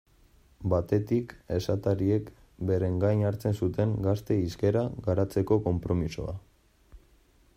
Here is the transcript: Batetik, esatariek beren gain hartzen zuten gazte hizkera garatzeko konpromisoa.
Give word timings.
Batetik, 0.71 1.33
esatariek 1.57 2.31
beren 2.71 2.97
gain 3.03 3.21
hartzen 3.29 3.59
zuten 3.65 3.93
gazte 4.07 4.37
hizkera 4.47 4.85
garatzeko 5.09 5.59
konpromisoa. 5.69 6.35